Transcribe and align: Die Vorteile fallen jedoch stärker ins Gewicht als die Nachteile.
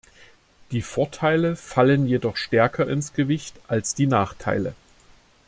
Die 0.71 0.81
Vorteile 0.81 1.55
fallen 1.55 2.07
jedoch 2.07 2.35
stärker 2.35 2.87
ins 2.87 3.13
Gewicht 3.13 3.53
als 3.67 3.93
die 3.93 4.07
Nachteile. 4.07 4.73